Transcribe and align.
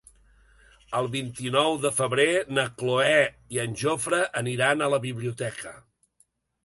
El 0.99 1.09
vint-i-nou 1.15 1.75
de 1.83 1.91
febrer 1.97 2.25
na 2.59 2.65
Cloè 2.79 3.21
i 3.57 3.61
en 3.67 3.77
Jofre 3.83 4.23
aniran 4.43 4.83
a 4.87 4.93
la 4.95 5.01
biblioteca. 5.09 5.77